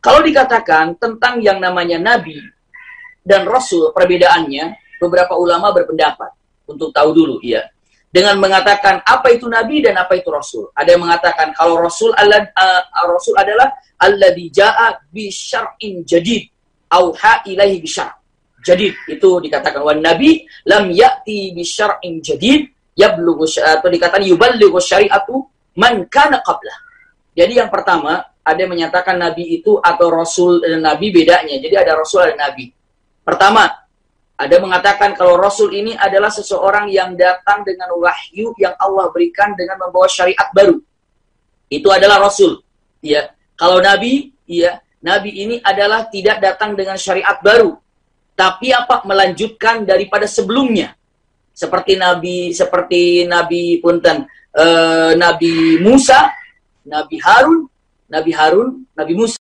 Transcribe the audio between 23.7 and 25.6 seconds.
dikatakan yuballighu syari'atu